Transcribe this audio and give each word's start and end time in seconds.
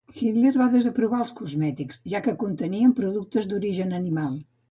Hitler 0.19 0.51
va 0.59 0.67
desaprovar 0.75 1.19
els 1.25 1.33
cosmètics, 1.41 2.01
ja 2.15 2.23
que 2.27 2.35
contenien 2.45 2.97
productes 3.03 3.51
d'origen 3.53 3.97
animal 4.01 4.43